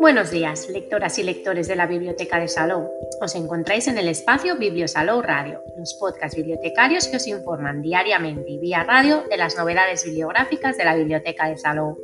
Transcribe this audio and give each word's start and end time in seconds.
Buenos 0.00 0.30
días, 0.30 0.68
lectoras 0.70 1.18
y 1.18 1.22
lectores 1.22 1.68
de 1.68 1.76
la 1.76 1.86
Biblioteca 1.86 2.40
de 2.40 2.48
Salou. 2.48 2.90
Os 3.20 3.34
encontráis 3.34 3.86
en 3.88 3.98
el 3.98 4.08
espacio 4.08 4.56
Bibliosalou 4.56 5.20
Radio, 5.22 5.60
los 5.76 5.94
podcasts 5.94 6.36
bibliotecarios 6.36 7.08
que 7.08 7.16
os 7.16 7.26
informan 7.26 7.82
diariamente 7.82 8.50
y 8.50 8.58
vía 8.58 8.84
radio 8.84 9.24
de 9.28 9.36
las 9.36 9.56
novedades 9.56 10.04
bibliográficas 10.04 10.76
de 10.76 10.84
la 10.84 10.96
Biblioteca 10.96 11.48
de 11.48 11.58
Salou. 11.58 11.98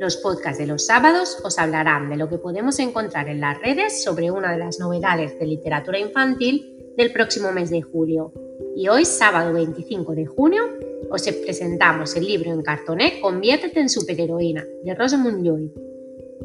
Los 0.00 0.16
podcasts 0.16 0.58
de 0.58 0.66
los 0.66 0.86
sábados 0.86 1.40
os 1.44 1.58
hablarán 1.58 2.10
de 2.10 2.16
lo 2.16 2.28
que 2.28 2.38
podemos 2.38 2.78
encontrar 2.80 3.28
en 3.28 3.40
las 3.40 3.60
redes 3.60 4.02
sobre 4.02 4.30
una 4.30 4.52
de 4.52 4.58
las 4.58 4.80
novedades 4.80 5.38
de 5.38 5.46
literatura 5.46 5.98
infantil 5.98 6.92
del 6.96 7.12
próximo 7.12 7.52
mes 7.52 7.70
de 7.70 7.82
julio. 7.82 8.32
Y 8.76 8.88
hoy, 8.88 9.04
sábado 9.04 9.52
25 9.52 10.14
de 10.14 10.26
junio, 10.26 10.62
os 11.10 11.22
presentamos 11.22 12.16
el 12.16 12.26
libro 12.26 12.52
en 12.52 12.62
cartoné 12.62 13.20
Conviértete 13.20 13.80
en 13.80 13.88
superheroína 13.88 14.64
de 14.82 14.94
Rosamund 14.94 15.44
Lloyd 15.44 15.70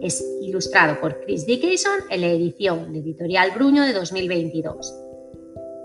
es 0.02 0.23
ilustrado 0.41 1.00
por 1.02 1.20
Chris 1.22 1.45
Dickinson 1.45 2.00
en 2.09 2.22
la 2.22 2.27
edición 2.27 2.94
de 2.94 3.00
Editorial 3.00 3.52
Bruño 3.52 3.84
de 3.84 3.94
2022. 3.94 4.95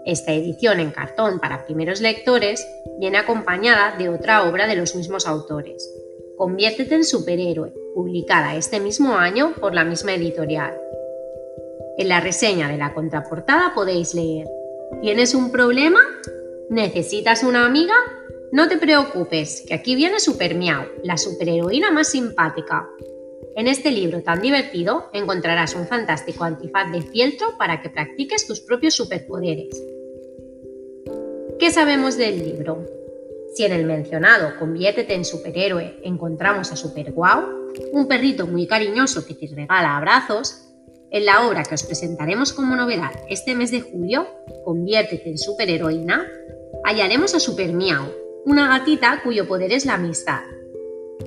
Esta 0.07 0.33
edición 0.33 0.81
en 0.81 0.91
cartón 0.91 1.41
para 1.41 1.65
primeros 1.65 2.01
lectores 2.01 2.65
viene 3.01 3.19
acompañada 3.19 3.97
de 3.97 4.09
otra 4.09 4.49
obra 4.49 4.67
de 4.67 4.77
los 4.77 4.95
mismos 4.95 5.27
autores, 5.27 5.91
Conviértete 6.37 6.97
en 6.97 7.05
superhéroe, 7.05 7.73
publicada 7.95 8.57
este 8.57 8.81
mismo 8.81 9.15
año 9.15 9.55
por 9.61 9.73
la 9.73 9.85
misma 9.85 10.15
editorial. 10.15 10.77
En 11.97 12.09
la 12.09 12.19
reseña 12.19 12.69
de 12.69 12.77
la 12.77 12.93
contraportada 12.93 13.73
podéis 13.73 14.15
leer, 14.15 14.49
¿tienes 15.01 15.35
un 15.35 15.51
problema? 15.51 16.01
¿Necesitas 16.71 17.43
una 17.43 17.67
amiga? 17.67 17.95
No 18.53 18.69
te 18.69 18.77
preocupes, 18.77 19.65
que 19.67 19.75
aquí 19.75 19.97
viene 19.97 20.21
Super 20.21 20.55
Miau, 20.55 20.85
la 21.03 21.17
superheroína 21.17 21.91
más 21.91 22.09
simpática, 22.09 22.89
en 23.57 23.69
este 23.69 23.93
libro 23.93 24.21
tan 24.23 24.43
divertido 24.43 25.11
encontrarás 25.13 25.77
un 25.77 25.87
fantástico 25.87 26.43
antifaz 26.43 26.91
de 26.91 27.03
fieltro 27.03 27.57
para 27.57 27.81
que 27.81 27.89
practiques 27.89 28.49
tus 28.49 28.61
propios 28.61 28.95
superpoderes. 28.95 29.81
¿Qué 31.61 31.71
sabemos 31.71 32.17
del 32.17 32.41
libro? 32.41 32.85
Si 33.55 33.65
en 33.65 33.71
el 33.71 33.85
mencionado 33.85 34.59
Conviértete 34.59 35.15
en 35.15 35.25
superhéroe 35.25 36.01
encontramos 36.03 36.73
a 36.73 36.77
Super 36.77 37.13
Wow, 37.13 37.73
un 37.93 38.09
perrito 38.09 38.49
muy 38.49 38.67
cariñoso 38.67 39.25
que 39.25 39.35
te 39.35 39.47
regala 39.47 39.99
abrazos, 39.99 40.64
en 41.11 41.25
la 41.27 41.47
obra 41.47 41.65
que 41.65 41.75
os 41.75 41.83
presentaremos 41.85 42.53
como 42.53 42.77
novedad 42.77 43.13
este 43.29 43.55
mes 43.55 43.71
de 43.71 43.81
julio, 43.81 44.27
Conviértete 44.65 45.31
en 45.31 45.39
superheroína, 45.39 46.27
hallaremos 46.85 47.35
a 47.35 47.41
Super 47.41 47.73
Miau, 47.73 48.13
una 48.45 48.69
gatita 48.79 49.21
cuyo 49.23 49.47
poder 49.47 49.73
es 49.73 49.87
la 49.87 49.95
amistad 49.95 50.43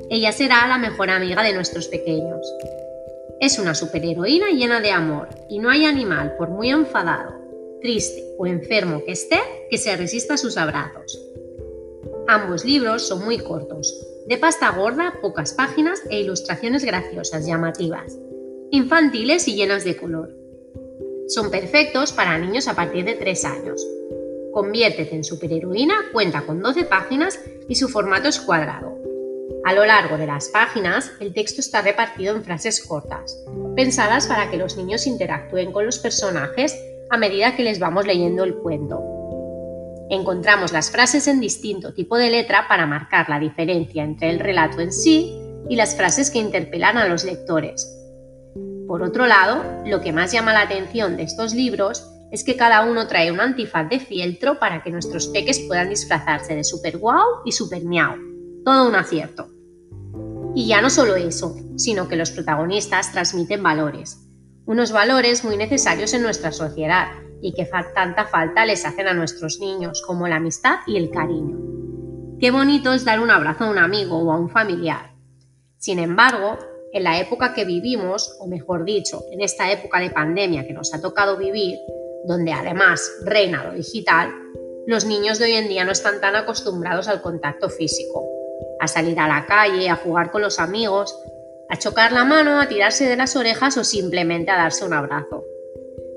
ella 0.09 0.31
será 0.31 0.67
la 0.67 0.77
mejor 0.77 1.09
amiga 1.09 1.43
de 1.43 1.53
nuestros 1.53 1.87
pequeños. 1.87 2.53
Es 3.39 3.59
una 3.59 3.75
superheroína 3.75 4.51
llena 4.51 4.79
de 4.79 4.91
amor 4.91 5.29
y 5.49 5.59
no 5.59 5.69
hay 5.69 5.85
animal, 5.85 6.35
por 6.37 6.49
muy 6.49 6.69
enfadado, 6.69 7.35
triste 7.81 8.23
o 8.37 8.47
enfermo 8.47 9.03
que 9.05 9.11
esté, 9.11 9.39
que 9.69 9.77
se 9.77 9.95
resista 9.95 10.35
a 10.35 10.37
sus 10.37 10.57
abrazos. 10.57 11.21
Ambos 12.27 12.65
libros 12.65 13.07
son 13.07 13.23
muy 13.23 13.37
cortos, 13.37 14.01
de 14.27 14.37
pasta 14.37 14.71
gorda, 14.71 15.15
pocas 15.21 15.53
páginas 15.53 16.01
e 16.09 16.21
ilustraciones 16.21 16.83
graciosas, 16.83 17.45
llamativas, 17.45 18.17
infantiles 18.71 19.47
y 19.47 19.55
llenas 19.55 19.83
de 19.83 19.97
color. 19.97 20.35
Son 21.27 21.51
perfectos 21.51 22.11
para 22.11 22.37
niños 22.37 22.67
a 22.67 22.75
partir 22.75 23.05
de 23.05 23.15
3 23.15 23.45
años. 23.45 23.85
Conviértete 24.53 25.15
en 25.15 25.23
superheroína 25.23 25.95
cuenta 26.11 26.41
con 26.41 26.61
12 26.61 26.85
páginas 26.85 27.39
y 27.67 27.75
su 27.75 27.89
formato 27.89 28.29
es 28.29 28.39
cuadrado, 28.39 28.97
a 29.67 29.73
lo 29.73 29.85
largo 29.85 30.17
de 30.17 30.27
las 30.27 30.47
páginas, 30.47 31.11
el 31.19 31.33
texto 31.33 31.59
está 31.59 31.81
repartido 31.81 32.33
en 32.33 32.41
frases 32.41 32.79
cortas, 32.79 33.43
pensadas 33.75 34.25
para 34.25 34.49
que 34.49 34.55
los 34.55 34.77
niños 34.77 35.05
interactúen 35.05 35.73
con 35.73 35.85
los 35.85 35.99
personajes 35.99 36.73
a 37.09 37.17
medida 37.17 37.53
que 37.53 37.63
les 37.63 37.77
vamos 37.77 38.07
leyendo 38.07 38.45
el 38.45 38.55
cuento. 38.55 39.03
Encontramos 40.09 40.71
las 40.71 40.89
frases 40.89 41.27
en 41.27 41.41
distinto 41.41 41.93
tipo 41.93 42.17
de 42.17 42.29
letra 42.29 42.69
para 42.69 42.85
marcar 42.85 43.27
la 43.27 43.41
diferencia 43.41 44.05
entre 44.05 44.29
el 44.29 44.39
relato 44.39 44.79
en 44.79 44.93
sí 44.93 45.37
y 45.67 45.75
las 45.75 45.97
frases 45.97 46.31
que 46.31 46.39
interpelan 46.39 46.97
a 46.97 47.09
los 47.09 47.25
lectores. 47.25 47.93
Por 48.87 49.03
otro 49.03 49.27
lado, 49.27 49.63
lo 49.85 50.01
que 50.01 50.13
más 50.13 50.31
llama 50.31 50.53
la 50.53 50.61
atención 50.61 51.17
de 51.17 51.23
estos 51.23 51.53
libros 51.53 52.09
es 52.31 52.43
que 52.43 52.55
cada 52.55 52.85
uno 52.85 53.07
trae 53.07 53.31
un 53.31 53.41
antifaz 53.41 53.89
de 53.89 53.99
fieltro 53.99 54.59
para 54.59 54.81
que 54.81 54.91
nuestros 54.91 55.27
peques 55.27 55.59
puedan 55.67 55.89
disfrazarse 55.89 56.55
de 56.55 56.63
super 56.63 56.97
guau 56.97 57.41
y 57.45 57.51
super 57.51 57.83
miau. 57.83 58.15
Todo 58.63 58.87
un 58.87 58.95
acierto. 58.95 59.49
Y 60.55 60.67
ya 60.67 60.81
no 60.81 60.89
solo 60.89 61.15
eso, 61.15 61.55
sino 61.75 62.07
que 62.07 62.15
los 62.15 62.31
protagonistas 62.31 63.11
transmiten 63.11 63.61
valores, 63.61 64.25
unos 64.65 64.91
valores 64.91 65.43
muy 65.43 65.57
necesarios 65.57 66.13
en 66.13 66.23
nuestra 66.23 66.51
sociedad 66.51 67.09
y 67.41 67.53
que 67.53 67.69
tanta 67.93 68.25
falta 68.25 68.65
les 68.65 68.85
hacen 68.85 69.07
a 69.07 69.13
nuestros 69.13 69.59
niños, 69.59 70.01
como 70.05 70.27
la 70.27 70.37
amistad 70.37 70.79
y 70.87 70.97
el 70.97 71.11
cariño. 71.11 71.57
Qué 72.39 72.51
bonito 72.51 72.93
es 72.93 73.05
dar 73.05 73.19
un 73.19 73.31
abrazo 73.31 73.65
a 73.65 73.69
un 73.69 73.77
amigo 73.77 74.17
o 74.17 74.31
a 74.31 74.39
un 74.39 74.49
familiar. 74.49 75.13
Sin 75.77 75.99
embargo, 75.99 76.57
en 76.97 77.03
la 77.03 77.19
época 77.19 77.53
que 77.53 77.65
vivimos, 77.65 78.35
o 78.39 78.47
mejor 78.47 78.83
dicho, 78.83 79.25
en 79.31 79.41
esta 79.41 79.71
época 79.71 79.99
de 79.99 80.09
pandemia 80.09 80.65
que 80.65 80.73
nos 80.73 80.93
ha 80.93 81.01
tocado 81.01 81.37
vivir, 81.37 81.79
donde 82.25 82.51
además 82.51 83.09
reina 83.23 83.63
lo 83.63 83.73
digital, 83.73 84.31
los 84.85 85.05
niños 85.05 85.39
de 85.39 85.45
hoy 85.45 85.53
en 85.53 85.67
día 85.67 85.85
no 85.85 85.91
están 85.91 86.21
tan 86.21 86.35
acostumbrados 86.35 87.07
al 87.07 87.21
contacto 87.21 87.69
físico 87.69 88.27
a 88.79 88.87
salir 88.87 89.19
a 89.19 89.27
la 89.27 89.45
calle, 89.45 89.89
a 89.89 89.95
jugar 89.95 90.31
con 90.31 90.41
los 90.41 90.59
amigos, 90.59 91.17
a 91.69 91.77
chocar 91.77 92.11
la 92.11 92.25
mano, 92.25 92.61
a 92.61 92.67
tirarse 92.67 93.07
de 93.07 93.17
las 93.17 93.35
orejas 93.35 93.77
o 93.77 93.83
simplemente 93.83 94.51
a 94.51 94.57
darse 94.57 94.85
un 94.85 94.93
abrazo. 94.93 95.43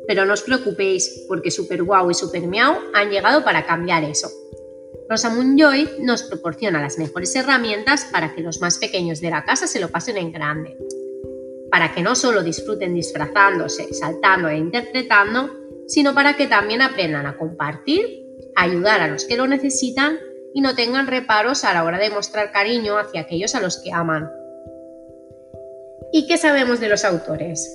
Pero 0.07 0.25
no 0.25 0.35
os 0.35 0.43
preocupéis, 0.43 1.25
porque 1.29 1.51
Super 1.51 1.83
Wow 1.83 2.11
y 2.11 2.15
Super 2.15 2.47
Miau 2.47 2.77
han 2.95 3.11
llegado 3.11 3.45
para 3.45 3.67
cambiar 3.67 4.05
eso. 4.05 4.29
Rosamund 5.11 5.59
Joy 5.59 5.91
nos 5.99 6.23
proporciona 6.23 6.81
las 6.81 6.97
mejores 6.97 7.35
herramientas 7.35 8.07
para 8.13 8.33
que 8.33 8.43
los 8.43 8.61
más 8.61 8.79
pequeños 8.79 9.21
de 9.21 9.31
la 9.31 9.45
casa 9.45 9.67
se 9.67 9.81
lo 9.81 9.89
pasen 9.89 10.17
en 10.17 10.31
grande. 10.31 10.79
Para 11.69 11.93
que 11.93 12.01
no 12.01 12.15
solo 12.15 12.45
disfruten 12.45 12.95
disfrazándose, 12.95 13.93
saltando 13.93 14.49
e 14.49 14.57
interpretando, 14.57 15.51
sino 15.89 16.15
para 16.15 16.37
que 16.37 16.47
también 16.47 16.81
aprendan 16.81 17.27
a 17.27 17.37
compartir, 17.37 18.25
a 18.55 18.63
ayudar 18.63 19.01
a 19.01 19.09
los 19.09 19.25
que 19.25 19.37
lo 19.37 19.49
necesitan 19.49 20.17
y 20.55 20.61
no 20.61 20.77
tengan 20.77 21.09
reparos 21.09 21.65
a 21.65 21.75
la 21.75 21.83
hora 21.83 21.99
de 21.99 22.11
mostrar 22.11 22.53
cariño 22.53 22.97
hacia 22.97 23.23
aquellos 23.23 23.57
a 23.57 23.61
los 23.61 23.79
que 23.79 23.91
aman. 23.91 24.31
¿Y 26.13 26.29
qué 26.29 26.39
sabemos 26.39 26.79
de 26.79 26.89
los 26.89 27.05
autores? 27.05 27.69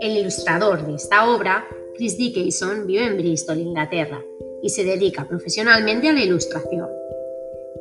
El 0.00 0.16
ilustrador 0.16 0.86
de 0.86 0.94
esta 0.94 1.28
obra, 1.28 1.66
Chris 1.96 2.16
Dickinson, 2.16 2.86
vive 2.86 3.04
en 3.04 3.16
Bristol, 3.16 3.58
Inglaterra, 3.58 4.22
y 4.62 4.70
se 4.70 4.84
dedica 4.84 5.26
profesionalmente 5.26 6.08
a 6.08 6.12
la 6.12 6.22
ilustración. 6.22 6.88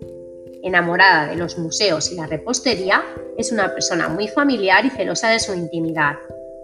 enamorada 0.63 1.27
de 1.27 1.35
los 1.35 1.59
museos 1.59 2.11
y 2.11 2.15
la 2.15 2.25
repostería, 2.25 3.03
es 3.37 3.51
una 3.51 3.71
persona 3.71 4.09
muy 4.09 4.27
familiar 4.27 4.83
y 4.83 4.89
celosa 4.89 5.29
de 5.29 5.39
su 5.39 5.53
intimidad. 5.53 6.15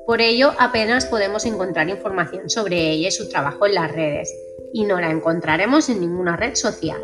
Por 0.07 0.21
ello, 0.21 0.53
apenas 0.57 1.05
podemos 1.05 1.45
encontrar 1.45 1.87
información 1.87 2.49
sobre 2.49 2.89
ella 2.89 3.09
y 3.09 3.11
su 3.11 3.29
trabajo 3.29 3.67
en 3.67 3.75
las 3.75 3.91
redes, 3.91 4.33
y 4.73 4.85
no 4.85 4.99
la 4.99 5.11
encontraremos 5.11 5.87
en 5.89 5.99
ninguna 5.99 6.35
red 6.35 6.55
social. 6.55 6.99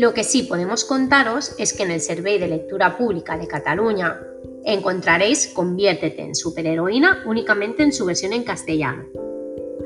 Lo 0.00 0.14
que 0.14 0.24
sí 0.24 0.44
podemos 0.44 0.86
contaros 0.86 1.54
es 1.58 1.74
que 1.74 1.82
en 1.82 1.90
el 1.90 2.00
Survey 2.00 2.38
de 2.38 2.48
Lectura 2.48 2.96
Pública 2.96 3.36
de 3.36 3.46
Cataluña 3.46 4.18
encontraréis 4.64 5.48
Conviértete 5.48 6.22
en 6.22 6.34
superheroína 6.34 7.22
únicamente 7.26 7.82
en 7.82 7.92
su 7.92 8.06
versión 8.06 8.32
en 8.32 8.42
castellano, 8.42 9.04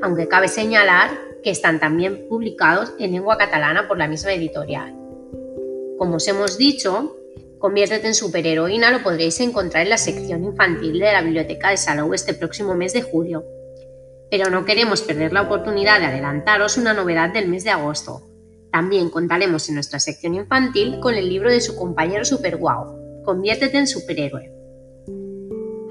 aunque 0.01 0.29
cabe 0.29 0.47
señalar 0.47 1.09
que 1.43 1.49
están 1.49 1.81
también 1.81 2.29
publicados 2.29 2.93
en 2.97 3.11
lengua 3.11 3.37
catalana 3.37 3.89
por 3.89 3.97
la 3.97 4.07
misma 4.07 4.31
editorial. 4.31 4.95
Como 5.97 6.15
os 6.15 6.27
hemos 6.29 6.57
dicho, 6.57 7.17
Conviértete 7.59 8.07
en 8.07 8.15
superheroína 8.15 8.91
lo 8.91 9.03
podréis 9.03 9.41
encontrar 9.41 9.83
en 9.83 9.89
la 9.89 9.97
sección 9.97 10.45
infantil 10.45 10.97
de 10.97 11.11
la 11.11 11.23
Biblioteca 11.23 11.71
de 11.71 11.77
Salou 11.77 12.13
este 12.13 12.33
próximo 12.33 12.73
mes 12.73 12.93
de 12.93 13.01
julio. 13.01 13.43
Pero 14.31 14.49
no 14.49 14.63
queremos 14.63 15.01
perder 15.01 15.33
la 15.33 15.41
oportunidad 15.41 15.99
de 15.99 16.05
adelantaros 16.05 16.77
una 16.77 16.93
novedad 16.93 17.33
del 17.33 17.49
mes 17.49 17.65
de 17.65 17.71
agosto. 17.71 18.34
También 18.75 19.09
contaremos 19.09 19.69
en 19.69 19.75
nuestra 19.75 20.01
sección 20.01 20.35
infantil 20.35 20.99
con 20.99 21.15
el 21.15 21.29
libro 21.29 21.49
de 21.49 21.61
su 21.61 21.77
compañero 21.77 22.25
Super 22.25 22.57
Wow, 22.57 23.23
Conviértete 23.23 23.77
en 23.77 23.87
superhéroe. 23.87 24.51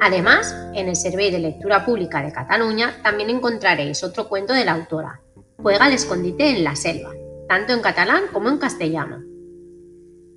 Además, 0.02 0.54
en 0.74 0.88
el 0.88 0.94
Servei 0.94 1.30
de 1.30 1.38
Lectura 1.38 1.86
Pública 1.86 2.20
de 2.20 2.30
Cataluña 2.30 3.00
también 3.02 3.30
encontraréis 3.30 4.04
otro 4.04 4.28
cuento 4.28 4.52
de 4.52 4.66
la 4.66 4.72
autora, 4.72 5.22
Juega 5.56 5.86
al 5.86 5.94
escondite 5.94 6.50
en 6.50 6.62
la 6.62 6.76
selva, 6.76 7.14
tanto 7.48 7.72
en 7.72 7.80
catalán 7.80 8.24
como 8.30 8.50
en 8.50 8.58
castellano. 8.58 9.22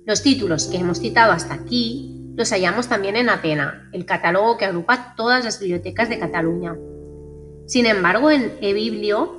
Los 0.06 0.22
títulos 0.22 0.68
que 0.68 0.78
hemos 0.78 1.00
citado 1.00 1.32
hasta 1.32 1.52
aquí 1.52 2.32
los 2.34 2.48
hallamos 2.48 2.88
también 2.88 3.16
en 3.16 3.28
Atena, 3.28 3.90
el 3.92 4.06
catálogo 4.06 4.56
que 4.56 4.64
agrupa 4.64 5.12
todas 5.18 5.44
las 5.44 5.60
bibliotecas 5.60 6.08
de 6.08 6.18
Cataluña. 6.18 6.78
Sin 7.66 7.84
embargo, 7.84 8.30
en 8.30 8.56
eBiblio 8.62 9.37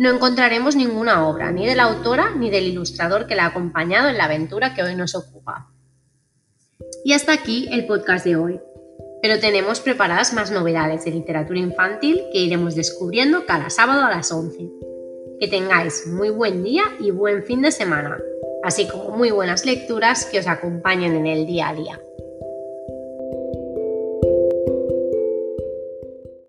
no 0.00 0.10
encontraremos 0.10 0.76
ninguna 0.76 1.28
obra, 1.28 1.52
ni 1.52 1.66
de 1.66 1.76
la 1.76 1.84
autora 1.84 2.34
ni 2.34 2.50
del 2.50 2.64
ilustrador 2.64 3.26
que 3.26 3.36
la 3.36 3.44
ha 3.44 3.48
acompañado 3.48 4.08
en 4.08 4.16
la 4.16 4.24
aventura 4.24 4.74
que 4.74 4.82
hoy 4.82 4.96
nos 4.96 5.14
ocupa. 5.14 5.70
Y 7.04 7.12
hasta 7.12 7.32
aquí 7.32 7.68
el 7.70 7.86
podcast 7.86 8.24
de 8.24 8.36
hoy. 8.36 8.60
Pero 9.22 9.38
tenemos 9.38 9.80
preparadas 9.80 10.32
más 10.32 10.50
novedades 10.50 11.04
de 11.04 11.10
literatura 11.10 11.60
infantil 11.60 12.22
que 12.32 12.40
iremos 12.40 12.74
descubriendo 12.74 13.44
cada 13.44 13.68
sábado 13.68 14.04
a 14.06 14.10
las 14.10 14.32
11. 14.32 14.70
Que 15.38 15.48
tengáis 15.48 16.06
muy 16.06 16.30
buen 16.30 16.64
día 16.64 16.84
y 16.98 17.10
buen 17.10 17.44
fin 17.44 17.60
de 17.60 17.70
semana 17.70 18.18
así 18.62 18.86
como 18.86 19.16
muy 19.16 19.30
buenas 19.30 19.64
lecturas 19.64 20.26
que 20.26 20.38
os 20.38 20.46
acompañen 20.46 21.14
en 21.14 21.26
el 21.26 21.46
día 21.46 21.68
a 21.68 21.74
día. 21.74 22.00